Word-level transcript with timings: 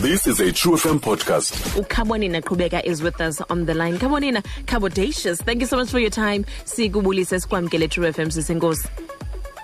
This 0.00 0.26
is 0.26 0.40
a 0.40 0.50
True 0.52 0.72
FM 0.76 0.98
podcast. 1.00 1.52
uKhabonina 1.80 2.40
Qhubeka 2.42 2.82
is 2.84 3.02
with 3.02 3.20
us 3.20 3.40
on 3.50 3.66
the 3.66 3.74
line. 3.74 3.98
Khabonina, 3.98 4.42
Kabodacious, 4.64 5.42
thank 5.42 5.60
you 5.60 5.66
so 5.66 5.76
much 5.76 5.90
for 5.90 5.98
your 5.98 6.10
time. 6.10 6.44
Sikubulise 6.64 7.38
sikwamkele 7.40 7.88
True 7.90 8.12
FM 8.12 8.30
sisenkosi. 8.30 8.88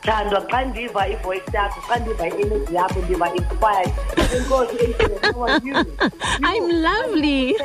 thandwa 0.03 0.41
xa 0.51 0.65
ndiva 0.65 1.09
ivoice 1.09 1.53
yakho 1.57 1.81
xa 1.89 1.97
ndiva 1.97 2.27
i-energy 2.27 2.75
yakho 2.75 3.01
ndiva 3.03 3.35
inspired 3.35 3.93
enkosi 4.37 4.77
Adrian, 4.85 5.35
how 5.35 5.43
are 5.43 5.61
you? 5.65 5.75
I'm 6.51 6.83
lovely. 6.83 7.57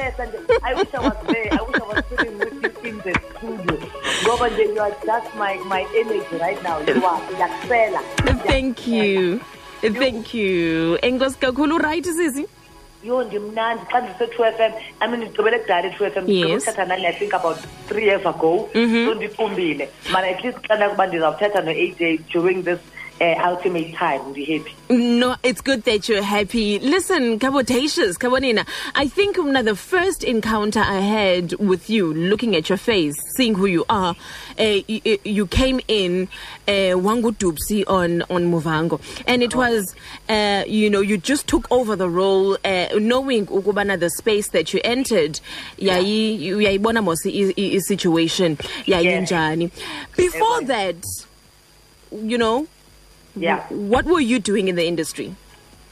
I 0.64 0.74
wish 0.74 0.94
I 0.94 1.00
was 1.00 1.18
there. 1.28 1.48
I 1.52 1.62
wish 1.62 1.82
I 1.82 1.86
was 1.94 2.04
sitting 2.10 2.38
with 2.40 2.54
you 2.84 2.90
in 2.90 2.98
the 2.98 3.14
studio. 3.38 3.78
Ngoba 4.24 4.50
nje 4.50 4.74
you 4.74 4.80
are 4.82 4.96
just 5.06 5.36
my, 5.36 5.56
my 5.68 5.82
energy 5.96 6.36
right 6.38 6.64
now. 6.64 6.80
You 6.80 7.06
are. 7.06 7.22
Ndiyakusela. 7.22 8.02
Thank 8.48 8.88
you. 8.88 9.40
Thank 9.82 10.34
you. 10.34 10.98
Enkosi 11.02 11.38
kakhulu 11.38 11.78
right 11.80 12.04
sisi? 12.06 12.48
Yho 13.04 13.24
ndimnandi 13.24 13.84
xa 13.92 14.00
ndise-True 14.02 14.52
FM. 14.58 14.72
I 15.02 15.08
mean 15.08 15.22
ndigqibele 15.22 15.60
kudala 15.60 15.88
i-True 15.88 16.10
FM. 16.10 16.24
Ndigqibele 16.24 16.54
Yes. 16.54 16.64
uthetha 16.64 16.86
nani 16.86 17.06
I 17.08 17.14
think 17.14 17.34
about 17.34 17.58
three 17.88 18.06
years 18.06 18.26
ago. 18.26 18.70
Mm-hmm. 18.74 19.06
So 19.08 19.14
ndifumbile. 19.14 19.90
But 20.12 20.24
at 20.24 20.44
least 20.44 20.58
xa 20.68 20.76
ndakuba 20.76 21.08
ndizawuthetha 21.08 21.62
no-AJ 21.62 22.20
during 22.34 22.64
this 22.64 22.80
uh, 23.22 23.48
ultimate 23.48 23.94
time 23.94 24.20
ndihappy. 24.34 24.74
No, 24.90 25.36
it's 25.44 25.62
good 25.62 25.84
that 25.84 26.10
you're 26.10 26.24
happy. 26.24 26.80
Listen, 26.80 27.40
Kabodacious, 27.40 28.18
Khabonina, 28.18 28.68
I 28.96 29.08
think 29.08 29.38
um, 29.38 29.54
the 29.64 29.76
first 29.76 30.24
encounter 30.24 30.80
I 30.82 31.00
had 31.00 31.54
with 31.54 31.90
you, 31.90 32.14
looking 32.14 32.56
at 32.56 32.68
your 32.68 32.78
face, 32.80 33.16
seeing 33.38 33.54
who 33.56 33.68
you 33.68 33.86
are, 33.90 34.16
uh, 34.60 34.64
you, 34.88 35.20
you 35.24 35.48
came 35.48 35.80
in 35.88 36.28
uh, 36.68 36.98
Wangu 36.98 37.32
Dupsi 37.32 37.84
on, 37.88 38.24
on 38.24 38.52
Muvhango. 38.52 39.00
And 39.28 39.42
it 39.44 39.56
was, 39.56 39.96
uh, 40.28 40.64
you 40.68 40.90
know, 40.90 41.00
you 41.02 41.18
just 41.18 41.48
took 41.48 41.72
over 41.72 41.96
the 41.96 42.10
role, 42.10 42.58
uh, 42.66 42.88
knowing 43.00 43.46
ukubana 43.48 44.00
the 44.00 44.10
space 44.10 44.50
that 44.50 44.74
you 44.74 44.82
entered, 44.84 45.40
yayi, 45.78 46.42
uyayibona 46.42 47.02
mos 47.04 47.26
i- 47.26 47.54
i- 47.58 47.76
i- 47.76 47.80
situation, 47.80 48.58
yayinjani. 48.86 49.72
Before 50.18 50.62
that, 50.64 50.96
you 52.12 52.38
know, 52.38 52.68
Yeah. 53.36 53.66
what 53.70 54.06
were 54.06 54.20
you 54.20 54.40
doing 54.40 54.68
in 54.68 54.76
the 54.76 54.86
industry? 54.86 55.36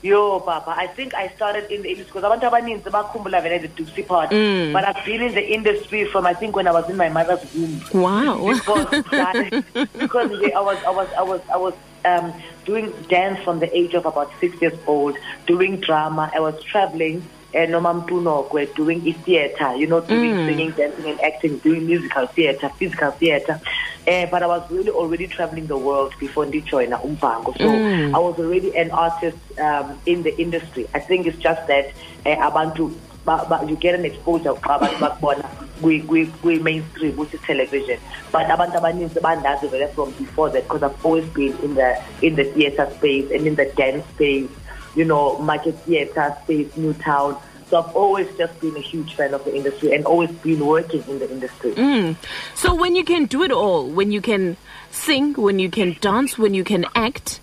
Yo, 0.02 0.40
Papa, 0.40 0.74
I 0.78 0.88
think 0.88 1.14
I 1.14 1.28
started 1.36 1.70
in 1.72 1.82
the 1.82 1.90
industry 1.90 2.22
because 2.22 2.24
abantu 2.24 2.50
abaninzi 2.50 2.90
bakhumbula 2.90 3.42
vele 3.44 3.60
the 3.60 3.68
Dupsy 3.68 4.04
part. 4.08 4.30
But 4.30 4.86
I've 4.86 5.04
been 5.06 5.22
in 5.22 5.34
the 5.36 5.46
industry 5.54 6.06
from 6.06 6.26
I 6.26 6.34
think 6.34 6.56
when 6.56 6.68
I 6.68 6.72
was 6.72 6.90
in 6.90 6.96
my 6.96 7.10
mother's 7.10 7.44
womb. 7.54 7.82
Wow. 7.94 8.38
Because, 8.60 9.90
because 10.00 10.32
I 10.56 10.62
was 10.62 10.78
I 10.86 10.90
was 10.92 11.10
I 11.18 11.22
was 11.22 11.42
I 11.52 11.58
was 11.58 11.74
um, 12.06 12.34
doing 12.66 12.94
dance 13.10 13.44
from 13.44 13.60
the 13.60 13.70
age 13.78 13.94
of 13.94 14.06
about 14.06 14.32
six 14.40 14.62
years 14.62 14.78
old, 14.88 15.18
doing 15.48 15.82
drama. 15.82 16.32
I 16.34 16.40
was 16.40 16.62
traveling. 16.64 17.24
Uh, 17.52 17.66
Noma 17.66 17.96
Mpunokwe, 17.96 18.76
doing 18.76 19.02
e 19.08 19.14
theater, 19.14 19.76
you 19.76 19.88
know, 19.88 20.02
doing 20.02 20.36
singing, 20.46 20.70
dancing, 20.70 21.10
and 21.10 21.20
acting, 21.20 21.58
doing 21.58 21.88
musical 21.88 22.28
theater, 22.28 22.70
physical 22.78 23.10
theater. 23.10 23.60
Uh, 24.08 24.26
but 24.28 24.42
I 24.42 24.48
was 24.48 24.70
really 24.72 24.90
already 24.90 25.28
traveling 25.28 25.68
the 25.68 25.78
world 25.78 26.14
before 26.20 26.46
joined 26.46 26.94
Umbango. 26.94 27.56
So 27.58 27.70
I 28.16 28.20
was 28.20 28.40
already 28.40 28.76
an 28.76 28.92
artist 28.92 29.38
um, 29.60 30.00
in 30.06 30.24
the 30.24 30.36
industry. 30.40 30.88
I 30.96 31.00
think 31.00 31.28
it's 31.28 31.38
just 31.38 31.68
that 31.68 31.92
uh, 32.26 32.50
abantu 32.50 32.96
ba- 33.26 33.46
ba- 33.48 33.66
you 33.68 33.76
get 33.76 33.94
an 33.96 34.06
exposure 34.06 34.54
xa 34.54 34.80
abantu 34.80 34.98
bakubona 35.00 35.46
kwi- 35.82 36.02
kwi- 36.02 36.32
kwi-mainstream 36.42 37.16
which 37.18 37.34
is 37.34 37.42
television 37.42 38.00
but 38.32 38.48
abantu 38.48 38.80
abaninzi 38.82 39.20
bandazi 39.22 39.70
vele 39.70 39.88
from 39.94 40.12
before 40.12 40.50
that 40.50 40.64
because 40.64 40.84
i've 40.84 41.06
always 41.06 41.26
been 41.38 41.54
in 41.64 41.76
the 41.76 41.90
in 42.22 42.36
the 42.36 42.46
theatre 42.56 42.88
space 42.98 43.30
and 43.32 43.46
in 43.46 43.56
the 43.56 43.66
dance 43.78 44.06
space 44.16 44.50
you 44.96 45.06
know 45.06 45.38
market 45.40 45.76
theatre 45.86 46.36
space 46.44 46.72
newtown 46.78 47.36
so 47.70 47.80
i've 47.82 47.96
always 47.96 48.28
just 48.38 48.60
been 48.62 48.76
a 48.76 48.80
huge 48.82 49.16
fan 49.16 49.34
of 49.34 49.44
the 49.46 49.56
industry 49.56 49.94
and 49.94 50.06
always 50.06 50.32
been 50.32 50.66
working 50.66 51.04
in 51.08 51.20
the 51.20 51.30
industry 51.32 51.72
mm. 51.74 52.16
So 52.56 52.74
when 52.76 52.96
you 52.96 53.04
can 53.06 53.26
do 53.26 53.44
it 53.44 53.52
all, 53.52 53.88
when 53.88 54.12
you 54.12 54.22
can 54.22 54.58
sing, 54.92 55.34
when 55.36 55.60
you 55.60 55.70
can 55.70 55.96
dance, 56.02 56.38
when 56.38 56.54
you 56.54 56.64
can 56.64 56.86
act, 56.96 57.40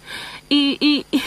i- 0.51 0.77
i- 0.83 1.23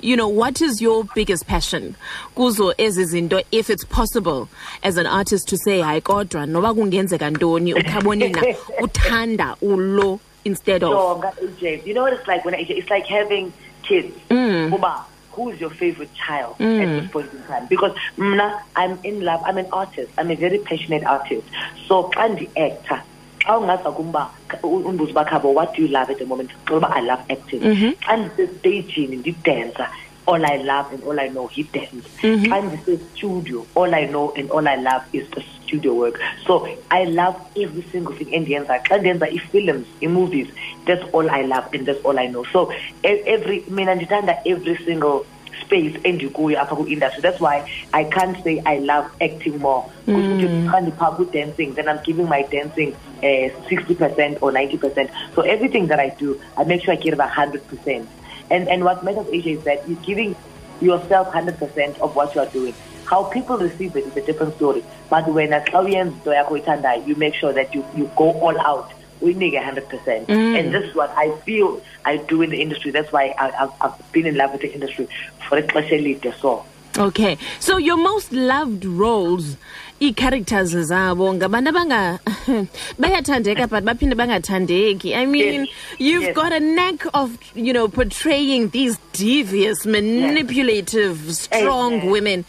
you 0.00 0.16
know, 0.16 0.28
what 0.28 0.60
is 0.60 0.80
your 0.82 1.04
biggest 1.14 1.46
passion? 1.46 1.96
Kuzo 2.36 2.74
ezi 2.78 3.04
zinto, 3.06 3.42
if 3.50 3.70
it's 3.70 3.84
possible 3.84 4.48
as 4.82 4.96
an 4.98 5.06
artist 5.06 5.48
to 5.48 5.56
say, 5.56 5.80
hayi 5.80 6.00
kodwa, 6.02 6.46
noba 6.46 6.74
kungenzeka 6.74 7.30
ntoni, 7.30 7.74
ukhabonina, 7.74 8.42
uthanda 8.82 9.56
ulo 9.62 10.20
instead 10.44 10.82
of. 10.84 10.92
AJ. 10.92 11.86
You 11.86 11.94
know 11.94 12.02
what 12.02 12.12
it's 12.12 12.28
like 12.28 12.44
when? 12.44 12.54
It's 12.54 12.90
like 12.90 13.06
having 13.06 13.52
kids. 13.82 14.14
Mm. 14.30 14.72
Uba, 14.72 15.04
who's 15.34 15.60
your 15.60 15.70
favorite 15.70 16.12
child 16.14 16.56
at 16.58 16.66
mm. 16.66 17.00
this 17.00 17.10
point 17.10 17.32
in 17.32 17.42
time? 17.44 17.66
Because 17.66 17.96
mna, 18.16 18.62
I'm 18.76 18.98
in 19.04 19.20
love. 19.20 19.42
I'm 19.44 19.58
an 19.58 19.68
artist. 19.72 20.12
I'm 20.18 20.30
a 20.30 20.36
very 20.36 20.58
passionate 20.58 21.04
artist. 21.04 21.46
So, 21.86 22.04
can 22.04 22.36
the 22.36 22.48
actor? 22.56 23.02
Xa 23.44 23.58
ungaza 23.60 23.92
kumba 23.92 24.30
umbuzo 24.62 25.12
bakhabo 25.12 25.52
what 25.52 25.74
do 25.74 25.82
you 25.82 25.88
love 25.88 26.08
at 26.08 26.18
the 26.18 26.24
moment 26.24 26.50
ngoba 26.64 26.90
i 26.96 27.00
love 27.00 27.20
acting 27.28 27.60
mm-hmm. 27.60 27.90
xa 28.00 28.16
ndisestagini 28.16 29.16
ndidansa 29.16 29.90
all 30.26 30.44
i 30.46 30.56
love 30.56 30.92
and 30.92 31.02
all 31.04 31.18
i 31.20 31.28
know 31.28 31.46
he 31.46 31.62
dance 31.64 32.06
xa 32.22 32.98
studio, 33.14 33.66
all 33.74 33.94
i 33.94 34.04
know 34.06 34.32
and 34.36 34.50
all 34.50 34.66
i 34.66 34.76
love 34.76 35.02
is 35.12 35.28
the 35.30 35.42
studio 35.64 35.94
work. 35.94 36.20
So 36.46 36.68
i 36.90 37.04
love 37.04 37.36
every 37.56 37.82
single 37.92 38.14
thing. 38.14 38.28
Endiyenza 38.28 38.78
xa 38.88 38.98
ndenza 38.98 39.30
ii-films 39.30 39.86
ii-movies 40.02 40.48
that's 40.86 41.04
all 41.12 41.30
i 41.30 41.42
love 41.42 41.66
and 41.74 41.86
that's 41.86 42.04
all 42.04 42.18
i 42.18 42.26
know. 42.26 42.44
So 42.52 42.72
every 43.04 43.64
mina 43.68 43.94
ndithanda 43.94 44.38
every 44.46 44.76
single 44.84 45.26
space 45.60 45.94
endikuyo 46.04 46.60
apha 46.60 46.76
ku-industry. 46.76 47.22
That's 47.22 47.40
why 47.40 47.68
i 47.92 48.04
can't 48.04 48.42
say 48.44 48.62
i 48.66 48.78
love 48.78 49.06
acting 49.20 49.58
more. 49.58 49.84
Kuthi 50.06 50.48
xa 50.70 50.80
ndiphaa 50.80 51.16
ku-dancing 51.16 51.74
then 51.74 51.88
i'm 51.88 52.00
giving 52.04 52.28
my 52.28 52.42
dancing 52.42 52.94
uh, 53.22 53.48
60 53.68 53.94
percent 53.94 54.38
or 54.42 54.52
90 54.52 54.78
percent. 54.78 55.10
So 55.34 55.42
everything 55.42 55.86
that 55.88 56.00
i 56.00 56.08
do 56.18 56.40
i 56.56 56.64
make 56.64 56.82
sure 56.84 56.94
i 56.94 56.96
give 56.96 57.14
it 57.14 57.18
100 57.18 57.66
percent 57.68 58.08
and, 58.50 58.68
and 58.68 58.84
what 58.84 59.04
matters 59.04 59.26
Asia, 59.32 59.50
is 59.50 59.64
that 59.64 59.88
you're 59.88 60.00
giving 60.02 60.36
yourself 60.80 61.28
100 61.28 61.58
percent 61.58 61.98
of 62.00 62.14
what 62.16 62.34
you 62.34 62.40
are 62.40 62.46
doing. 62.46 62.74
How 63.06 63.24
people 63.24 63.58
receive 63.58 63.96
it 63.96 64.06
is 64.06 64.16
a 64.16 64.24
different 64.24 64.56
story. 64.56 64.82
But 65.10 65.28
when 65.28 65.50
xa 65.50 65.84
uyenza 65.84 66.00
into 66.00 66.30
yakho 66.30 66.60
oyithandayo 66.60 67.06
you 67.06 67.14
make 67.16 67.34
sure 67.34 67.52
that 67.52 67.74
you, 67.74 67.84
you 67.96 68.10
go 68.16 68.32
all 68.40 68.58
out 68.60 68.90
We 69.20 69.32
need 69.32 69.54
100 69.54 69.88
percent 69.88 70.28
mm. 70.28 70.58
and 70.58 70.74
this 70.74 70.84
is 70.84 70.94
what 70.94 71.10
i 71.16 71.30
feel 71.46 71.80
i 72.04 72.16
do 72.18 72.42
in 72.42 72.50
the 72.50 72.60
industry. 72.60 72.90
That's 72.90 73.10
why 73.10 73.34
I, 73.38 73.46
I've, 73.62 73.72
I've 73.80 74.12
been 74.12 74.26
in 74.26 74.36
love 74.36 74.52
with 74.52 74.60
the 74.60 74.72
industry 74.72 75.08
for 75.48 75.60
ixesha 75.60 75.96
elide 76.00 76.34
so 76.40 76.66
Okay. 76.96 77.38
So 77.58 77.76
your 77.76 77.96
most 77.96 78.32
loved 78.32 78.84
roles, 78.84 79.56
i-characters 80.00 80.74
zabo 80.74 81.34
ngabantu 81.34 81.70
abanga 81.72 82.18
bayathandeka 83.00 83.68
but 83.68 83.84
baphinde 83.84 84.14
bangathandeki. 84.14 85.16
I 85.16 85.26
mean, 85.26 85.64
Yes. 85.64 85.68
you've 85.98 86.22
Yes. 86.24 86.34
got 86.36 86.52
a 86.52 86.60
knack 86.60 87.04
of, 87.14 87.36
you 87.54 87.72
know, 87.72 87.88
portraying 87.88 88.68
these 88.68 88.98
devious, 89.12 89.84
manipulative, 89.86 91.34
strong 91.34 91.94
Amen. 91.94 92.10
women. 92.10 92.44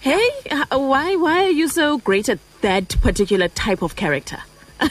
Hey, 0.00 0.26
why 0.70 1.14
why 1.16 1.44
are 1.44 1.50
you 1.50 1.68
so 1.68 1.98
great 1.98 2.28
at 2.28 2.38
that 2.62 2.96
particular 3.02 3.48
type 3.48 3.82
of 3.82 3.94
character? 3.96 4.38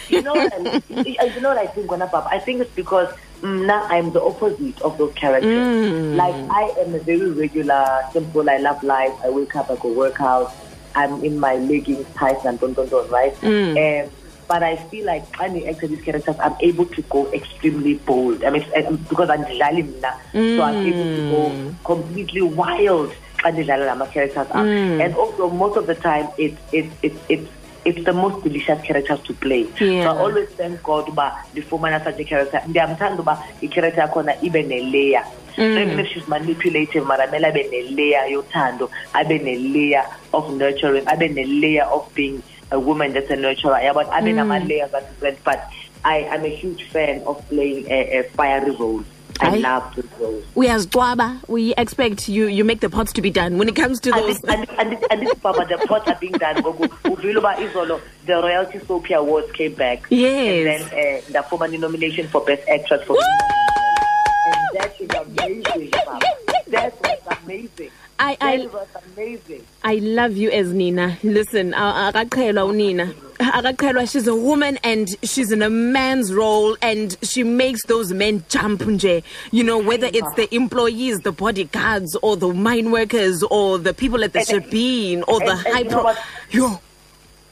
you 0.09 0.22
know 0.22 0.33
what 0.39 0.53
I, 0.53 0.81
you 1.25 1.41
know 1.41 1.50
what 1.50 1.57
I 1.57 1.68
think, 1.68 1.89
Papa? 1.89 2.28
I 2.31 2.39
think 2.39 2.62
it's 2.62 2.72
because 2.75 3.09
now 3.44 3.84
I'm 3.90 4.12
the 4.12 4.22
opposite 4.22 4.81
of 4.81 4.97
those 4.97 5.13
characters. 5.13 5.52
Mm. 5.52 6.16
Like 6.16 6.35
I 6.50 6.74
am 6.81 6.96
a 6.96 7.00
very 7.00 7.31
regular, 7.31 8.02
simple. 8.12 8.50
I 8.50 8.57
love 8.57 8.84
life. 8.84 9.13
I 9.24 9.29
wake 9.29 9.56
up, 9.56 9.69
I 9.69 9.75
go 9.75 9.91
work 9.91 10.19
out. 10.22 10.53
I'm 10.96 11.24
in 11.24 11.40
my 11.40 11.56
leggings, 11.56 12.06
tights, 12.16 12.46
and 12.46 12.59
don 12.59 12.74
don 12.74 12.90
don, 12.90 13.09
right? 13.09 13.34
Mm. 13.41 14.06
Um, 14.06 14.12
but 14.47 14.63
I 14.63 14.75
feel 14.75 15.06
like 15.06 15.24
when 15.40 15.56
I 15.56 15.69
act 15.69 15.80
these 15.80 16.01
characters, 16.01 16.35
I'm 16.40 16.56
able 16.59 16.85
to 16.85 17.01
go 17.03 17.31
extremely 17.31 17.94
bold. 17.96 18.44
I 18.44 18.50
mean, 18.50 18.66
because 19.07 19.30
I'm 19.30 19.46
Dlali 19.46 19.88
Mna, 19.88 20.13
so 20.34 20.62
I'm 20.62 20.85
able 20.85 21.03
to 21.03 21.30
go 21.31 21.50
mm. 21.50 21.75
completely 21.84 22.41
wild. 22.41 23.13
ndidlala 23.50 23.85
lama 23.85 24.06
characters 24.07 24.47
are. 24.51 24.68
And 24.68 25.15
also, 25.15 25.50
most 25.50 25.77
of 25.77 25.88
the 25.88 25.95
time, 25.95 26.27
it's 26.38 26.60
it's 26.71 26.94
it's 27.01 27.19
it's 27.30 27.50
it's 27.86 28.04
the 28.06 28.13
most 28.13 28.44
delicious 28.44 28.81
characters 28.81 29.19
to 29.22 29.33
play. 29.33 29.68
Yeah. 29.80 30.04
So 30.04 30.10
I 30.10 30.18
always 30.19 30.50
thank 30.50 30.83
God 30.83 31.10
uba 31.10 31.45
ndifumana 31.54 32.04
such 32.04 32.19
a 32.19 32.24
character. 32.24 32.62
Ndiyamthanda 32.68 33.19
uba 33.19 33.44
i-character 33.62 34.01
yakhona 34.01 34.36
ibe 34.42 34.63
ne-layer. 34.63 35.25
So 35.56 35.62
mm. 35.62 35.81
even 35.81 36.00
if 36.00 36.07
she's 36.07 36.28
manipulative, 36.28 37.06
mara 37.06 37.30
mele 37.31 37.48
abe 37.48 37.69
ne-layer 37.72 38.30
yothando, 38.30 38.89
abe 39.13 39.42
ne-layer 39.44 40.06
of 40.33 40.54
nurturing, 40.54 41.07
abe 41.07 41.30
ne-layer 41.31 41.83
of 41.83 42.13
being 42.13 42.42
a 42.72 42.80
woman 42.80 43.13
that's 43.13 43.30
a 43.30 43.36
nurturer. 43.36 43.81
Yeah, 43.81 43.94
but 43.94 44.07
abe 44.07 44.31
mm. 44.31 44.36
nama-layers 44.36 44.94
are 44.94 45.01
different. 45.01 45.44
But 45.44 45.69
I 46.04 46.19
am 46.19 46.45
a 46.45 46.50
huge 46.50 46.84
fan 46.89 47.22
of 47.24 47.48
playing 47.50 47.86
a, 47.89 48.19
a 48.19 48.24
fiery 48.30 48.72
role. 48.75 49.04
I 49.41 49.57
love 49.57 49.95
those. 50.19 50.43
Uyazigwaba. 50.55 51.47
We 51.47 51.73
expect 51.75 52.29
you 52.29 52.45
you 52.47 52.63
make 52.63 52.79
the 52.79 52.89
pots 52.89 53.11
to 53.13 53.21
be 53.21 53.29
done 53.29 53.57
when 53.57 53.67
it 53.67 53.75
comes 53.75 53.99
to 54.01 54.11
those. 54.11 54.41
and, 54.43 54.69
and, 54.79 54.91
this, 54.91 55.03
and 55.09 55.21
this 55.21 55.33
Papa, 55.35 55.65
the 55.67 55.77
pots 55.88 56.07
are 56.07 56.17
being 56.19 56.33
done. 56.33 56.61
Gogo. 56.61 56.88
Uvile 56.88 57.38
uba 57.38 57.55
izolo, 57.57 57.99
the 58.25 58.33
Royalty 58.33 58.79
Soapie 58.79 59.15
Awards 59.17 59.51
came 59.53 59.73
back. 59.73 60.03
Yes. 60.09 60.81
And 60.81 60.91
then 60.91 61.17
uh, 61.17 61.21
the 61.31 61.43
former 61.49 61.67
nomination 61.67 62.27
for 62.27 62.41
Best 62.41 62.67
Actress 62.69 63.03
for 63.05 63.17
And 63.17 64.69
that 64.73 65.01
is 65.01 65.09
amazing, 65.09 65.91
Papa. 65.91 66.19
That 66.67 67.01
was 67.01 67.38
amazing. 67.43 67.91
I, 68.19 68.35
That 68.35 68.43
I, 68.43 68.65
was 68.67 68.88
amazing. 69.15 69.65
I 69.83 69.95
love 69.95 70.38
you 70.38 70.51
as 70.51 70.71
Nina. 70.71 71.17
Listen, 71.23 71.73
uh, 71.73 72.11
akaqhelwa 72.11 72.69
unina. 72.69 73.13
Akaqhelwa, 73.41 74.09
she's 74.11 74.27
a 74.27 74.35
woman 74.35 74.77
and 74.83 75.09
she's 75.23 75.51
in 75.51 75.61
a 75.61 75.69
man's 75.69 76.33
role 76.33 76.77
and 76.81 77.17
she 77.23 77.43
makes 77.43 77.83
those 77.85 78.13
men 78.13 78.43
jump 78.49 78.81
nje. 78.81 79.23
You 79.51 79.63
know, 79.63 79.77
whether 79.79 80.07
it's 80.07 80.33
the 80.35 80.53
employees, 80.53 81.21
the 81.21 81.31
bodyguards, 81.31 82.15
or 82.21 82.38
the 82.38 82.53
mine 82.53 82.91
workers, 82.91 83.43
or 83.43 83.77
the 83.79 83.93
people 83.93 84.23
at 84.23 84.33
the 84.33 84.39
And- 84.39 84.47
Shebeen, 84.47 85.23
or 85.27 85.39
the 85.39 85.51
and- 85.51 85.65
and 85.65 85.67
high 85.75 85.79
you 85.79 85.89
know 85.89 86.01
pro. 86.01 86.13
Yo. 86.51 86.79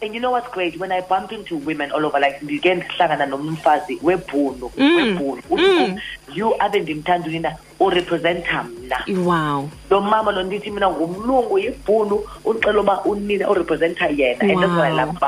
And 0.02 0.14
you 0.14 0.22
know 0.22 0.32
what's 0.32 0.48
great? 0.54 0.80
When 0.80 0.94
I 0.94 1.02
bump 1.02 1.34
into 1.34 1.58
women 1.58 1.92
all 1.92 2.06
over, 2.06 2.20
like 2.22 2.40
ndike 2.42 2.76
ndihlangana 2.76 3.26
nomfazi 3.26 4.00
webhunu 4.02 4.72
Mm. 4.78 4.96
webhunu 4.96 5.42
uthi 5.50 5.78
kum, 5.78 6.00
you 6.34 6.54
ave 6.60 6.80
ndimthanda 6.80 7.28
unina 7.28 7.56
urepresenta 7.80 8.64
mna 8.64 9.04
Wow. 9.26 9.70
lo 9.90 10.02
mama 10.02 10.32
lo 10.32 10.44
ndithi 10.44 10.72
mina 10.72 10.90
ngumlungu 10.90 11.60
yibhunu 11.60 12.24
ucela 12.46 12.80
uba 12.80 13.04
unina 13.06 13.50
urepresenta 13.50 14.08
yena 14.08 14.40
and 14.42 14.60
that's 14.62 14.72
what 14.72 14.86
I 14.86 14.92
love 14.96 15.12
ni- 15.12 15.20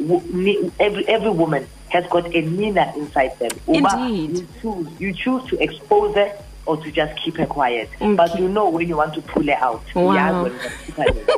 every, 0.00 1.08
every 1.08 1.30
woman 1.30 1.66
has 1.88 2.06
got 2.08 2.26
a 2.34 2.40
nina 2.42 2.92
inside 2.96 3.38
them 3.38 3.50
uba 3.66 3.88
Indeed. 3.96 4.38
you 4.38 4.48
choose, 4.60 4.88
you 5.00 5.12
choose 5.12 5.44
to 5.50 5.62
expose 5.62 6.14
her 6.14 6.32
or 6.68 6.76
to 6.76 6.90
just 6.92 7.18
keep 7.22 7.36
her 7.36 7.46
quiet 7.46 7.88
Okay. 8.00 8.14
but 8.14 8.38
you 8.38 8.48
know 8.48 8.68
when 8.68 8.86
you 8.88 8.96
want 8.96 9.14
to 9.14 9.22
pull 9.22 9.44
her 9.44 9.52
out 9.68 9.82
Wow. 9.94 10.14
Uyazi 10.14 10.42
when 10.42 10.52
you 10.52 10.58
want 10.58 10.62
to 10.62 10.84
keep 10.84 10.94
her 10.96 11.12
there. 11.12 11.36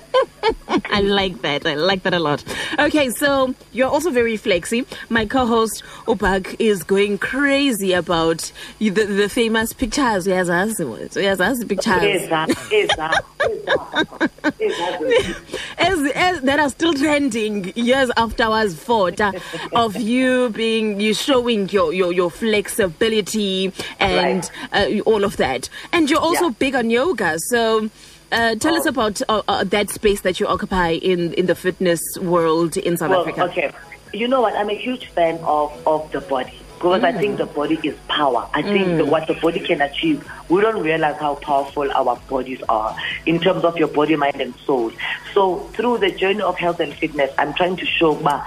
I 0.92 1.00
like 1.02 1.42
that. 1.42 1.66
I 1.66 1.74
like 1.74 2.02
that 2.04 2.14
a 2.14 2.18
lot. 2.18 2.42
Okay, 2.78 3.10
so 3.10 3.54
you're 3.72 3.88
also 3.88 4.10
very 4.10 4.36
flexy. 4.36 4.84
My 5.08 5.24
co-host 5.26 5.82
Opak 6.06 6.56
is 6.58 6.82
going 6.82 7.18
crazy 7.18 7.92
about 7.92 8.50
the, 8.78 8.88
the 8.90 9.28
famous 9.28 9.72
pictures. 9.72 10.26
Yes, 10.26 10.48
yes, 10.48 11.64
pictures. 11.64 12.02
Eza, 12.02 12.46
eza, 12.72 13.10
eza, 13.40 13.90
eza. 14.60 15.40
as, 15.78 16.10
as 16.14 16.40
that 16.42 16.58
are 16.58 16.70
still 16.70 16.94
trending 16.94 17.72
years 17.76 18.10
afterwards 18.16 18.74
photo 18.74 19.32
of 19.72 19.96
you 19.96 20.50
being 20.50 21.00
you 21.00 21.14
showing 21.14 21.68
your 21.68 21.92
your, 21.92 22.12
your 22.12 22.30
flexibility 22.30 23.72
and 23.98 24.50
uh, 24.72 24.86
all 25.20 25.24
of 25.26 25.36
that 25.36 25.68
and 25.92 26.08
you're 26.10 26.20
also 26.20 26.46
Yeah. 26.46 26.54
big 26.58 26.74
on 26.74 26.88
yoga 26.90 27.38
so 27.38 27.90
uh, 28.32 28.54
tell 28.56 28.74
us 28.76 28.86
Oh. 28.86 28.90
about 28.90 29.20
uh, 29.28 29.42
uh, 29.48 29.64
that 29.64 29.90
space 29.90 30.20
that 30.22 30.38
you 30.40 30.46
occupy 30.46 30.90
in, 30.90 31.32
in 31.34 31.46
the 31.46 31.54
fitness 31.54 32.00
world 32.22 32.76
in 32.76 32.96
South 32.96 33.10
Well, 33.10 33.22
Africa. 33.22 33.44
okay. 33.50 33.72
You 34.12 34.28
know 34.28 34.40
what? 34.40 34.54
I'm 34.54 34.70
a 34.70 34.74
huge 34.86 35.06
fan 35.16 35.38
of, 35.42 35.72
of 35.86 36.10
the 36.12 36.20
body 36.20 36.52
because 36.76 37.02
I 37.04 37.12
think 37.12 37.38
the 37.38 37.46
body 37.46 37.78
is 37.82 37.96
power. 38.08 38.48
I 38.54 38.62
think 38.62 38.86
that 38.98 39.06
what 39.06 39.26
the 39.26 39.34
body 39.34 39.58
can 39.60 39.80
achieve, 39.82 40.24
we 40.48 40.60
don't 40.62 40.80
realize 40.82 41.16
how 41.16 41.34
powerful 41.36 41.90
our 41.92 42.16
bodies 42.28 42.62
are 42.68 42.96
in 43.26 43.40
terms 43.40 43.64
of 43.64 43.76
your 43.76 43.88
body, 43.88 44.14
mind, 44.16 44.40
and 44.40 44.54
soul. 44.64 44.92
So 45.34 45.58
through 45.74 45.98
the 45.98 46.10
journey 46.12 46.40
of 46.40 46.56
health 46.56 46.78
and 46.80 46.94
fitness, 46.94 47.30
I'm 47.36 47.52
trying 47.54 47.76
to 47.76 47.84
show 47.86 48.14
ba, 48.14 48.46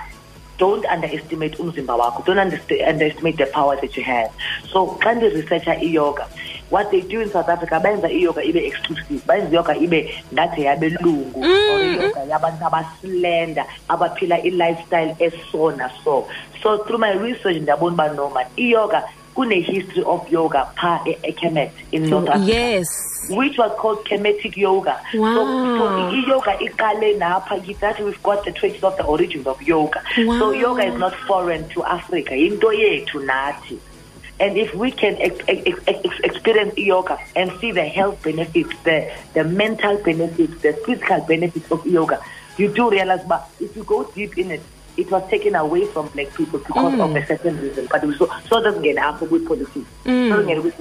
don't 0.58 0.86
underestimate 0.86 1.58
umzimba 1.58 2.00
wakho. 2.00 2.26
Don't 2.26 2.40
underestimate 2.40 3.38
the 3.38 3.48
power 3.48 3.76
that 3.82 3.96
you 3.98 4.04
have. 4.04 4.32
So 4.70 4.98
xa 5.02 5.22
researcher 5.22 5.76
yoga 5.84 6.28
what 6.70 6.90
they 6.92 7.02
do 7.02 7.22
in 7.22 7.30
South 7.30 7.50
Africa 7.50 7.80
benza 7.80 8.08
yoga 8.10 8.42
ibe 8.44 8.66
exclusive 8.68 9.22
benza 9.28 9.54
yoga 9.56 9.76
ibe 9.76 10.14
ngathi 10.34 10.62
yabelungu 10.64 11.42
or 11.44 11.84
yoga 11.84 12.20
yabantu 12.30 12.66
abaslender 12.66 13.66
abaphila 13.90 14.38
i-lifestyle 14.44 15.16
eso 15.20 15.72
naso 15.72 16.28
so 16.62 16.78
through 16.86 17.00
my 17.00 17.12
research 17.14 17.58
ndiyabona 17.58 17.94
uba 17.94 18.14
no 18.14 18.30
man 18.30 18.46
iyoga 18.58 19.04
kune-history 19.36 20.04
of 20.06 20.32
yoga 20.32 20.66
phaa 20.76 21.00
e- 21.06 21.18
ekemet 21.24 21.72
in 21.92 22.10
north 22.10 22.30
africa 22.30 22.54
yes. 22.54 22.88
which 23.30 23.58
was 23.58 23.72
called 23.80 24.04
Kemetic 24.06 24.58
yoga. 24.58 25.00
Wow. 25.16 25.34
So, 25.36 25.46
so 25.78 25.88
i- 26.12 26.26
yoga 26.28 26.52
iqale 26.60 27.18
napha 27.18 27.56
that 27.80 28.00
we've 28.00 28.22
got 28.22 28.44
the 28.46 28.52
traces 28.52 28.84
of 28.84 28.98
the 28.98 29.04
origins 29.06 29.48
of 29.48 29.62
yoga. 29.62 30.04
Wow. 30.18 30.40
So 30.40 30.52
yoga 30.52 30.84
is 30.84 31.00
not 31.00 31.16
foreign 31.26 31.68
to 31.70 31.84
Africa. 31.86 32.36
Into 32.36 32.68
yethu 32.68 33.26
nathi. 33.26 33.78
And 34.40 34.58
if 34.58 34.74
we 34.74 34.92
can 34.92 35.18
ex- 35.22 35.44
ex- 35.48 35.80
ex- 35.88 36.20
experience 36.24 36.74
yoga 36.78 37.18
and 37.36 37.52
see 37.62 37.72
the 37.72 37.86
health 37.86 38.22
benefits, 38.24 38.72
the, 38.84 39.12
the 39.34 39.44
mental 39.44 39.98
benefits, 40.04 40.54
the 40.62 40.74
physical 40.86 41.22
benefits 41.22 41.72
of 41.72 41.86
yoga, 41.86 42.20
you 42.58 42.74
do 42.74 42.90
realize, 42.90 43.22
but 43.28 43.48
if 43.60 43.76
you 43.76 43.84
go 43.84 44.12
deep 44.16 44.38
in 44.38 44.52
it, 44.52 44.62
it 44.98 45.10
was 45.10 45.28
taken 45.30 45.56
away 45.56 45.88
from 45.88 46.08
black 46.10 46.34
people 46.36 46.60
because 46.60 47.00
of 47.00 47.16
a 47.16 47.26
certain 47.26 47.58
reason. 47.60 47.88
But 47.90 48.06
we 48.06 48.16
so 48.18 48.30
so 48.48 48.62
doesn't 48.62 48.84
get 48.84 48.98
after 48.98 49.26
with 49.26 49.46
politics. 49.48 49.90
So 50.06 50.30
doesn't 50.30 50.48
get 50.48 50.64
with 50.64 50.76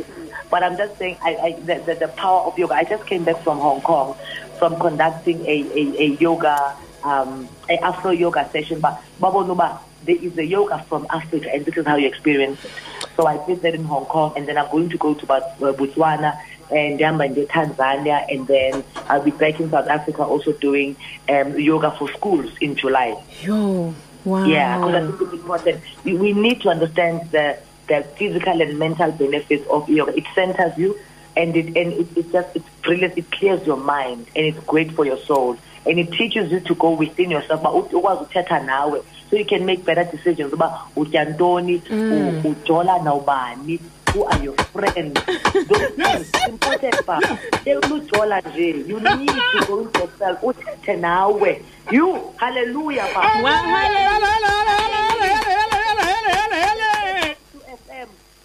But 0.50 0.62
I'm 0.62 0.76
just 0.76 0.98
saying, 0.98 1.16
I, 1.22 1.34
I 1.36 1.52
the, 1.60 1.82
the, 1.86 1.94
the 1.94 2.08
power 2.08 2.42
of 2.42 2.58
yoga. 2.58 2.74
I 2.74 2.84
just 2.84 3.06
came 3.06 3.24
back 3.24 3.42
from 3.42 3.58
Hong 3.58 3.80
Kong 3.80 4.14
from 4.58 4.78
conducting 4.80 5.40
a, 5.46 5.50
a, 5.74 6.02
a 6.02 6.16
yoga, 6.20 6.76
um, 7.02 7.48
a 7.70 7.82
Afro 7.82 8.10
yoga 8.10 8.48
session. 8.52 8.80
But 8.80 9.02
Babo 9.18 9.44
Nuba, 9.44 9.80
there 10.04 10.16
is 10.16 10.36
a 10.38 10.44
yoga 10.44 10.84
from 10.88 11.06
Africa, 11.10 11.52
and 11.52 11.64
this 11.64 11.76
is 11.76 11.86
how 11.86 11.96
you 11.96 12.08
experience 12.08 12.64
it. 12.64 12.70
So 13.16 13.26
I 13.26 13.44
did 13.46 13.62
that 13.62 13.74
in 13.74 13.84
Hong 13.84 14.06
Kong, 14.06 14.32
and 14.36 14.46
then 14.46 14.58
I'm 14.58 14.70
going 14.70 14.88
to 14.90 14.98
go 14.98 15.14
to 15.14 15.32
uh, 15.32 15.40
Botswana 15.72 16.38
and 16.70 16.98
Yambande, 16.98 17.46
Tanzania, 17.46 18.24
and 18.30 18.46
then 18.46 18.84
I'll 19.08 19.22
be 19.22 19.30
back 19.30 19.60
in 19.60 19.70
South 19.70 19.88
Africa 19.88 20.24
also 20.24 20.52
doing 20.52 20.96
um, 21.28 21.58
yoga 21.58 21.90
for 21.92 22.10
schools 22.12 22.50
in 22.60 22.76
July. 22.76 23.22
Yo. 23.42 23.94
Wow. 24.24 24.44
Yeah, 24.44 24.78
because 24.78 24.94
I 24.94 25.06
think 25.06 25.20
it's 25.20 25.32
important. 25.32 25.80
We, 26.04 26.32
need 26.32 26.60
to 26.62 26.68
understand 26.68 27.30
the 27.32 27.58
the 27.88 28.04
physical 28.16 28.62
and 28.62 28.78
mental 28.78 29.10
benefits 29.10 29.66
of 29.68 29.88
yoga. 29.88 30.16
It 30.16 30.24
centers 30.34 30.78
you, 30.78 30.98
and 31.36 31.56
it 31.56 31.66
and 31.66 31.92
it, 31.92 32.16
it 32.16 32.32
just 32.32 32.54
it's 32.54 32.68
brilliant. 32.82 33.18
It 33.18 33.30
clears 33.32 33.66
your 33.66 33.78
mind, 33.78 34.28
and 34.36 34.46
it's 34.46 34.60
great 34.60 34.92
for 34.92 35.04
your 35.04 35.18
soul, 35.18 35.58
and 35.84 35.98
it 35.98 36.12
teaches 36.12 36.52
you 36.52 36.60
to 36.60 36.74
go 36.76 36.90
within 36.90 37.30
yourself. 37.30 37.62
But 37.62 37.72
ukwazi 37.72 38.24
uthetha 38.26 38.64
nawe, 38.64 39.02
so 39.32 39.38
you 39.38 39.46
can 39.48 39.64
make 39.64 39.80
better 39.84 40.04
decisions. 40.04 40.52
Uba 40.52 40.84
utya 40.96 41.24
ntoni, 41.24 41.80
u- 41.90 42.52
ujola 42.52 42.98
nawubani. 43.00 43.80
Who 44.12 44.24
are 44.28 44.38
your 44.44 44.52
friends? 44.76 45.16
Those 45.68 45.88
things 45.96 46.28
important, 46.48 47.00
ba. 47.06 47.16
Ujola 47.64 48.40
nje. 48.44 48.84
You 48.86 49.00
need 49.00 49.32
to 49.32 49.64
go 49.66 49.80
yourself. 49.88 50.36
Uthethe 50.42 50.96
nawe. 51.00 51.56
You, 51.90 52.20
hallelujah, 52.36 53.08
ba. 53.14 53.20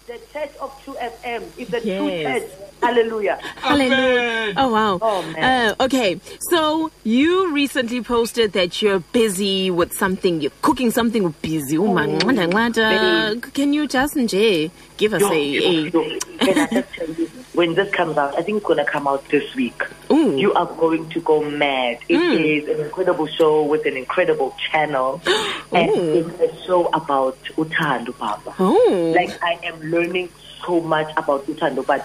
The 0.08 0.18
church 0.32 0.50
of 0.60 0.72
True 0.84 0.94
FM 1.00 1.42
is 1.58 1.68
the 1.68 1.80
true 1.80 2.08
Yes. 2.08 2.42
church. 2.42 2.50
Hallelujah. 2.82 3.38
Hallelujah. 3.56 4.54
Oh, 4.56 4.68
wow. 4.72 4.98
Oh, 5.02 5.22
man. 5.32 5.74
Uh, 5.78 5.84
okay, 5.84 6.18
so 6.50 6.90
you 7.04 7.52
recently 7.52 8.02
posted 8.02 8.52
that 8.54 8.80
you're 8.80 9.00
busy 9.12 9.70
with 9.70 9.92
something, 9.92 10.40
you're 10.40 10.52
cooking 10.62 10.90
something 10.90 11.34
busy. 11.42 11.76
Oh, 11.76 11.92
man. 11.92 12.18
babe. 12.18 13.42
Can 13.52 13.72
you 13.72 13.86
just 13.86 14.14
nje, 14.14 14.70
give 14.96 15.12
us 15.14 15.20
Yo, 15.20 15.32
a. 15.32 15.44
yo, 15.44 15.70
a 15.70 15.90
yo. 15.90 17.28
Can 17.58 17.70
I 17.70 17.74
just 17.74 17.92
tell 17.92 18.06
you, 18.06 18.14
when 18.14 18.14
this 18.14 18.16
comes 18.16 18.16
out, 18.16 18.38
I 18.38 18.42
think 18.42 18.58
it's 18.58 18.66
going 18.66 18.78
to 18.78 18.84
come 18.84 19.08
out 19.08 19.28
this 19.28 19.54
week. 19.54 19.82
Ooh. 20.10 20.36
You 20.36 20.52
are 20.54 20.66
going 20.66 21.08
to 21.10 21.20
go 21.20 21.50
mad. 21.50 21.98
It 22.08 22.18
hmm. 22.18 22.44
is 22.44 22.68
an 22.68 22.84
incredible 22.84 23.26
show 23.26 23.64
with 23.64 23.86
an 23.86 23.96
incredible 23.96 24.54
channel. 24.70 25.20
and 25.72 25.90
it's 25.90 26.40
a 26.40 26.66
show 26.66 26.86
about 26.86 27.38
Utando, 27.56 28.16
Papa. 28.16 28.54
oh. 28.58 29.12
Like, 29.16 29.42
I 29.42 29.58
am 29.64 29.80
learning 29.80 30.28
so 30.66 30.80
much 30.80 31.10
about 31.16 31.46
Utando, 31.46 31.86
but 31.86 32.04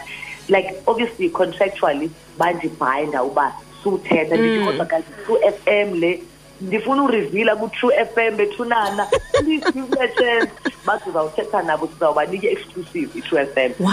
like, 0.50 0.82
obviously, 0.88 1.30
contractually, 1.30 2.12
uba 3.22 3.54
suthetha 3.84 4.38
ndithi 4.38 4.66
kodwa 4.66 4.86
kanti 4.86 5.12
true 5.26 5.40
FM 5.52 5.94
le 6.00 6.24
ndifuna 6.62 7.04
urivila 7.04 7.56
ku-true 7.56 7.94
FM 8.06 8.38
bethunana 8.38 9.08
please 9.32 9.72
give 9.72 9.90
me 9.90 9.98
a 10.00 10.08
chance 10.08 10.52
bathi 10.86 11.10
uzawuthetha 11.10 11.62
nabo 11.62 11.88
sizawubanike 11.88 12.52
exclusive 12.52 13.20
i-true 13.20 13.46
FM 13.46 13.72
Wow. 13.80 13.92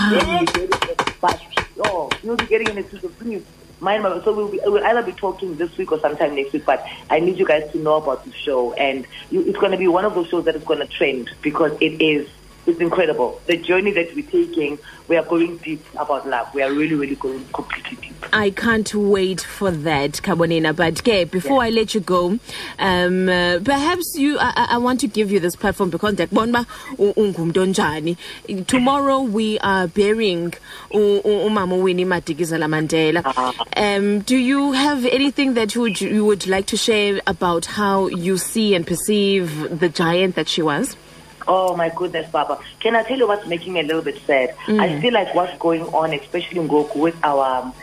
But 1.21 1.41
oh 1.85 2.11
you'll 2.23 2.37
be 2.37 2.47
getting 2.47 2.71
an 2.71 2.79
exclusive 2.79 3.19
please 3.19 3.45
mind 3.81 4.03
my 4.03 4.23
so 4.23 4.35
we'll, 4.35 4.49
be, 4.49 4.61
we'll 4.65 4.85
either 4.85 5.03
be 5.03 5.13
talking 5.13 5.57
this 5.57 5.77
week 5.79 5.91
or 5.91 5.99
sometime 6.01 6.35
next 6.35 6.53
week 6.53 6.67
but 6.67 6.87
i 7.09 7.19
need 7.19 7.39
you 7.39 7.47
guys 7.47 7.71
to 7.73 7.79
know 7.79 7.97
about 7.97 8.25
the 8.25 8.33
show. 8.33 8.73
And 8.75 9.07
you, 9.31 9.43
it's 9.43 9.59
going 9.59 9.73
to 9.73 9.79
be 9.79 9.89
one 9.89 10.05
of 10.05 10.15
those 10.15 10.29
shows 10.29 10.45
that 10.45 10.57
is 10.57 10.65
going 10.65 10.81
to 10.81 10.87
trend 10.87 11.31
because 11.43 11.73
it 11.81 12.01
is 12.01 12.29
it's 12.67 12.81
incredible 12.81 13.41
the 13.47 13.57
journey 13.57 13.91
that 13.91 14.15
we're 14.15 14.27
taking 14.31 14.79
we 15.09 15.17
are 15.17 15.25
going 15.25 15.57
deep 15.59 15.85
about 15.97 16.27
love 16.29 16.53
we 16.55 16.63
are 16.63 16.73
really 16.73 16.95
really 16.95 17.17
going 17.17 17.45
completely 17.53 17.97
deep 17.97 18.15
I 18.33 18.51
can't 18.51 18.95
wait 18.95 19.41
for 19.41 19.71
that, 19.71 20.13
Khabonina. 20.13 20.77
But 20.77 21.01
okay, 21.01 21.25
before 21.25 21.63
I 21.63 21.71
let 21.71 21.95
you 21.95 22.01
go, 22.01 22.39
um, 22.79 23.29
uh, 23.29 23.59
perhaps 23.65 24.15
you, 24.17 24.39
I, 24.39 24.69
I- 24.73 24.79
want 24.79 25.01
to 25.01 25.09
give 25.09 25.33
you 25.33 25.41
this 25.41 25.57
platform 25.57 25.91
because 25.91 26.19
u- 26.19 26.29
Tomorrow 28.67 29.23
we 29.23 29.59
are 29.61 29.87
burying 29.89 30.55
u- 30.93 31.17
u- 31.17 31.23
umama 31.25 31.83
Winnie 31.83 32.05
Madikizela 32.05 32.67
Mandela. 32.69 33.25
Um, 33.77 34.21
do 34.21 34.37
you 34.37 34.73
have 34.73 35.05
anything 35.07 35.55
that 35.55 35.75
you 35.75 35.81
would, 35.81 36.01
you 36.01 36.25
would 36.25 36.47
like 36.47 36.67
to 36.67 36.77
share 36.77 37.21
about 37.27 37.67
how 37.67 38.07
you 38.09 38.37
see 38.37 38.75
and 38.75 38.87
perceive 38.87 39.81
the 39.81 39.89
giant 39.89 40.35
that 40.37 40.49
she 40.49 40.63
was? 40.63 40.97
Oh 41.49 41.75
my 41.77 41.89
goodness, 41.95 42.31
Papa. 42.31 42.59
Can 42.81 42.95
I 42.97 43.03
tell 43.03 43.19
you 43.19 43.27
what's 43.27 43.47
making 43.47 43.73
me 43.73 43.81
a 43.81 43.83
little 43.83 44.03
bit 44.03 44.21
sad? 44.27 44.55
I 44.81 45.01
feel 45.01 45.13
like 45.13 45.35
what's 45.35 45.57
going 45.59 45.83
on, 45.83 46.13
especially 46.13 46.59
in 46.61 46.69
Goku, 46.69 46.97
with 46.97 47.17
our 47.25 47.63
um, 47.63 47.75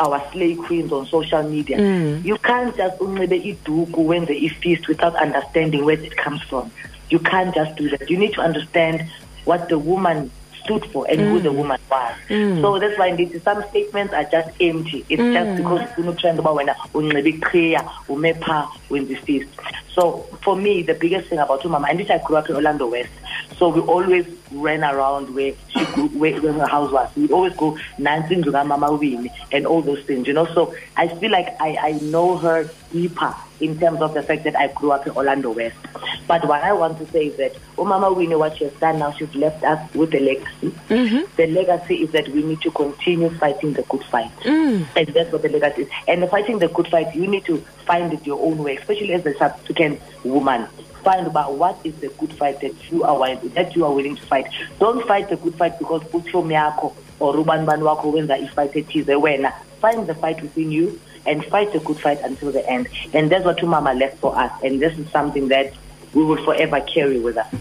our 0.00 0.22
slay 0.32 0.54
queens 0.56 0.90
on 0.92 1.06
social 1.06 1.42
media. 1.42 1.78
You 2.24 2.36
can't 2.38 2.76
just 2.76 2.98
unxibe 2.98 3.56
iduku 3.56 3.96
when 3.96 4.24
the 4.24 4.48
feast 4.48 4.88
without 4.88 5.14
understanding 5.16 5.84
where 5.84 5.98
it 5.98 6.16
comes 6.16 6.42
from. 6.42 6.70
You 7.10 7.18
can't 7.18 7.54
just 7.54 7.76
do 7.76 7.90
that. 7.90 8.08
You 8.10 8.18
need 8.18 8.32
to 8.34 8.40
understand 8.40 9.06
what 9.44 9.68
the 9.68 9.78
woman 9.78 10.30
stood 10.64 10.84
for 10.86 11.06
and 11.08 11.20
who 11.20 11.40
the 11.40 11.48
mm. 11.48 11.56
woman 11.56 11.80
was. 11.90 12.14
Mm. 12.28 12.60
So 12.60 12.78
that's 12.78 12.98
why 12.98 13.08
indeed 13.08 13.40
some 13.42 13.62
statements 13.70 14.14
are 14.14 14.24
just 14.24 14.48
empty. 14.60 15.04
It's 15.08 15.22
just 15.22 15.50
mm. 15.50 15.56
because 15.56 15.88
it's 15.88 15.98
no 15.98 16.14
trend 16.14 16.38
about 16.38 16.56
when 16.56 16.66
unxibe 16.66 17.40
iqhiya 17.40 17.82
ume 18.08 18.34
pha 18.40 18.70
when 18.88 19.06
the 19.08 19.14
feast. 19.14 19.48
So 19.94 20.22
for 20.42 20.56
me, 20.56 20.82
the 20.82 20.94
biggest 20.94 21.28
thing 21.28 21.38
about 21.38 21.60
Umama, 21.62 21.90
and 21.90 21.98
this 21.98 22.10
I 22.10 22.18
grew 22.18 22.36
up 22.36 22.48
in 22.48 22.56
Orlando 22.56 22.86
West. 22.86 23.10
So 23.56 23.68
we 23.68 23.80
always 23.82 24.26
ran 24.50 24.82
around 24.82 25.34
where 25.34 25.52
she 25.68 25.84
grew, 25.86 26.08
where, 26.08 26.40
where 26.40 26.52
her 26.54 26.66
house 26.66 26.90
was. 26.90 27.14
We'd 27.14 27.30
always 27.30 27.54
go 27.54 27.78
Nancy 27.98 28.36
Mama 28.36 28.92
Win 28.92 29.30
and 29.52 29.66
all 29.66 29.82
those 29.82 30.02
things, 30.04 30.26
you 30.26 30.32
know. 30.32 30.46
So 30.46 30.74
I 30.96 31.08
feel 31.08 31.30
like 31.30 31.54
I, 31.60 31.76
I 31.76 31.92
know 32.00 32.38
her 32.38 32.68
deeper 32.90 33.34
in 33.60 33.78
terms 33.78 34.00
of 34.00 34.14
the 34.14 34.22
fact 34.22 34.44
that 34.44 34.56
I 34.56 34.68
grew 34.68 34.92
up 34.92 35.06
in 35.06 35.12
Orlando 35.12 35.52
West. 35.52 35.76
But 36.26 36.46
what 36.46 36.62
I 36.62 36.72
want 36.72 36.98
to 36.98 37.06
say 37.06 37.26
is 37.26 37.36
that 37.36 37.56
oh, 37.76 37.84
Umama 37.84 38.14
Winnie, 38.14 38.34
what 38.36 38.56
she 38.56 38.64
has 38.64 38.72
done 38.74 38.98
now, 38.98 39.12
she's 39.12 39.34
left 39.34 39.62
us 39.64 39.94
with 39.94 40.14
a 40.14 40.20
legacy. 40.20 40.70
Mm-hmm. 40.88 41.36
The 41.36 41.46
legacy 41.48 41.96
is 42.02 42.10
that 42.12 42.28
we 42.28 42.42
need 42.42 42.60
to 42.62 42.70
continue 42.70 43.30
fighting 43.30 43.72
the 43.72 43.82
good 43.82 44.04
fight. 44.04 44.30
Mm. 44.40 44.86
And 44.96 45.08
that's 45.08 45.32
what 45.32 45.42
the 45.42 45.48
legacy 45.48 45.82
is. 45.82 45.88
And 46.08 46.28
fighting 46.30 46.58
the 46.58 46.68
good 46.68 46.88
fight, 46.88 47.14
you 47.14 47.26
need 47.26 47.44
to 47.46 47.58
find 47.86 48.12
it 48.12 48.26
your 48.26 48.40
own 48.40 48.58
way, 48.58 48.76
especially 48.76 49.12
as 49.12 49.26
a 49.26 49.32
South 49.34 49.52
African 49.60 50.00
woman. 50.24 50.66
Find 51.02 51.26
about 51.26 51.54
what 51.54 51.78
is 51.82 51.96
the 51.96 52.08
good 52.08 52.32
fight 52.34 52.60
that 52.60 52.74
you 52.90 53.02
are 53.02 53.18
willing, 53.18 53.48
that 53.50 53.74
you 53.74 53.84
are 53.84 53.92
willing 53.92 54.16
to 54.16 54.22
fight. 54.22 54.46
Don't 54.78 55.06
fight 55.08 55.28
the 55.28 55.36
good 55.36 55.56
fight 55.56 55.78
because 55.78 56.02
utshomi 56.04 56.54
yakho 56.54 56.94
or 57.18 57.34
ubani 57.34 57.66
bani 57.66 57.82
wakho 57.82 58.12
wenza 58.12 58.38
ifight 58.38 58.72
ethize 58.72 59.20
wena. 59.20 59.52
Find 59.80 60.06
the 60.06 60.14
fight 60.14 60.40
within 60.40 60.70
you 60.70 61.00
and 61.26 61.44
fight 61.46 61.72
the 61.72 61.80
good 61.80 61.98
fight 61.98 62.20
until 62.22 62.52
the 62.52 62.68
end. 62.68 62.88
And 63.12 63.30
that's 63.30 63.44
what 63.44 63.58
Umama 63.58 63.98
left 63.98 64.18
for 64.18 64.36
us. 64.36 64.52
And 64.62 64.80
this 64.80 64.96
is 64.98 65.08
something 65.10 65.48
that 65.48 65.72
we 66.14 66.24
will 66.24 66.42
forever 66.44 66.80
carry 66.80 67.18
with 67.20 67.36
us. 67.36 67.52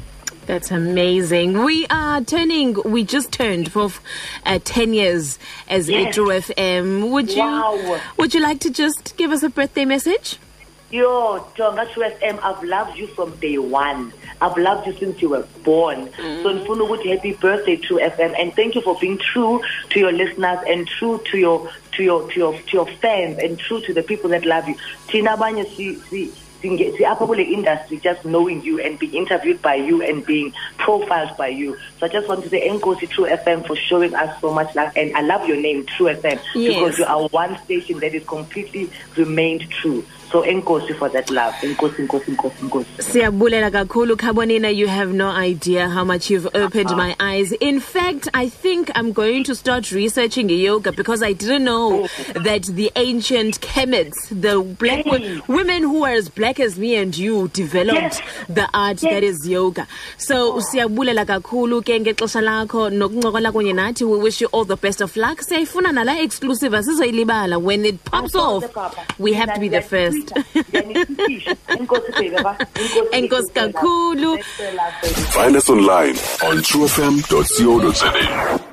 That's 0.48 0.72
amazing. 0.72 1.63
We 1.63 1.86
are 1.89 2.20
turning, 2.22 2.74
we 2.84 3.03
just 3.03 3.31
turned 3.31 3.72
for 3.72 3.91
uh, 4.46 4.60
10 4.63 4.93
years 4.93 5.38
as 5.70 5.88
Yes. 5.88 6.05
Metro 6.17 6.25
FM. 6.27 7.12
Would 7.12 7.31
you, 7.31 7.39
Wow. 7.39 8.00
would 8.17 8.34
you 8.34 8.41
like 8.41 8.60
to 8.62 8.70
just 8.72 9.15
give 9.17 9.31
us 9.31 9.43
a 9.43 9.50
birthday 9.50 9.86
message? 9.86 10.38
Yo, 10.89 11.39
Tonga 11.55 11.86
True 11.93 12.03
FM, 12.03 12.39
I've 12.43 12.62
loved 12.63 12.98
you 12.98 13.08
from 13.08 13.34
day 13.38 13.58
one. 13.58 14.12
I've 14.41 14.58
loved 14.58 14.88
you 14.88 14.93
since 14.98 15.22
you 15.22 15.29
were 15.29 15.48
born. 15.63 16.10
So 16.17 16.50
ngifuna 16.53 16.84
ukuthi 16.89 17.15
happy 17.15 17.31
birthday 17.34 17.77
True 17.77 18.00
FM 18.00 18.34
and 18.38 18.53
thank 18.55 18.75
you 18.75 18.81
for 18.81 18.98
being 19.00 19.17
true 19.20 19.62
to 19.91 20.00
your 20.00 20.12
listeners 20.12 20.60
and 20.67 20.86
true 20.88 21.22
to 21.31 21.38
your 21.38 21.70
to 21.93 22.03
your 22.03 22.27
to 22.31 22.39
your 22.39 22.53
to 22.53 22.72
your 22.74 22.88
fans 22.88 23.38
and 23.39 23.58
true 23.58 23.79
to 23.81 23.93
the 23.93 24.03
people 24.03 24.29
that 24.31 24.43
love 24.46 24.67
you. 24.67 24.75
Thina 25.08 25.38
abanye 25.38 25.65
si 25.77 25.96
si 26.10 26.34
apha 26.61 27.25
kule 27.25 27.39
industry 27.39 27.97
just 27.97 28.23
knowing 28.25 28.61
you 28.63 28.79
and 28.79 28.97
being 28.99 29.13
interviewed 29.13 29.61
by 29.61 29.75
you 29.75 30.01
and 30.01 30.25
being 30.25 30.53
profiled 30.77 31.35
by 31.37 31.47
you. 31.47 31.77
So 31.99 32.05
I 32.05 32.09
just 32.09 32.27
want 32.27 32.43
to 32.43 32.49
say 32.49 32.67
Enkosi 32.67 33.09
True 33.09 33.25
FM 33.25 33.65
for 33.65 33.75
showing 33.75 34.13
us 34.15 34.39
so 34.41 34.53
much 34.53 34.75
love 34.75 34.91
and 34.95 35.15
I 35.15 35.21
love 35.21 35.47
your 35.47 35.57
name 35.57 35.85
True 35.85 36.07
FM 36.07 36.39
Yes. 36.55 36.73
because 36.75 36.99
you 36.99 37.05
are 37.05 37.27
one 37.29 37.57
station 37.63 37.99
that 37.99 38.13
is 38.13 38.25
completely 38.25 38.89
remained 39.15 39.69
true. 39.69 40.05
So 40.31 40.43
enkosi 40.43 40.95
for 40.97 41.09
that 41.09 41.29
love. 41.29 41.53
Enkosi, 41.61 42.07
enkosi, 42.07 42.31
enkosi, 42.31 42.55
enkosi. 42.61 42.85
Siyabulela 43.00 43.69
kakhulu 43.69 44.15
Khabonina 44.15 44.73
you 44.73 44.88
have 44.88 45.11
no 45.13 45.27
idea 45.27 45.89
how 45.89 46.05
much 46.05 46.29
you've 46.29 46.47
opened 46.55 46.89
my 46.91 47.13
eyes. 47.19 47.51
In 47.53 47.81
fact, 47.81 48.29
I 48.33 48.47
think 48.47 48.89
I'm 48.95 49.11
going 49.11 49.43
to 49.43 49.55
start 49.55 49.91
researching 49.91 50.50
yoga 50.50 50.93
because 50.93 51.21
I 51.21 51.33
didn't 51.33 51.65
know 51.65 52.07
that 52.33 52.63
the 52.63 52.91
ancient 52.95 53.59
Kemets, 53.59 54.15
the 54.29 54.61
black 54.61 55.03
Hey. 55.05 55.41
women 55.50 55.83
who 55.83 56.05
are 56.05 56.13
as 56.13 56.29
black 56.29 56.61
as 56.61 56.79
me 56.79 56.95
and 56.95 57.17
you 57.17 57.50
developed 57.50 58.21
Yes. 58.21 58.21
the 58.47 58.69
art 58.73 59.03
Yes. 59.03 59.11
that 59.13 59.23
is 59.23 59.45
yoga. 59.45 59.85
So 60.17 60.61
siyabulela 60.61 61.25
kakhulu 61.25 61.81
ke 61.83 62.00
ngexesha 62.00 62.39
lakho 62.41 62.89
nokuncokola 62.89 63.51
kunye 63.51 63.73
nathi 63.73 64.07
we 64.09 64.17
wish 64.17 64.39
you 64.39 64.47
all 64.53 64.63
the 64.63 64.77
best 64.77 65.01
of 65.01 65.13
luck. 65.17 65.39
Siyayifuna 65.41 65.91
nala 65.93 66.21
exclusive 66.21 66.71
asizoyilibala 66.71 67.59
when 67.61 67.83
it 67.83 68.01
pops 68.05 68.33
off. 68.33 68.63
We 69.19 69.33
have 69.33 69.53
to 69.55 69.59
be 69.59 69.67
the 69.67 69.81
first. 69.81 70.20
Enkosi 71.67 72.11
baby, 72.17 72.35
ba? 72.43 72.57
Enkosi. 72.75 73.09
Enkosi 73.11 73.51
kakhulu. 73.53 74.33
Thanks 74.35 74.47
for 74.55 74.63
your 74.63 74.73
love, 74.73 74.93
baby. 75.01 75.21
Find 75.35 75.55
us 75.55 75.69
online 75.69 76.15
on 76.47 76.57
truefm.co.za. 76.61 78.70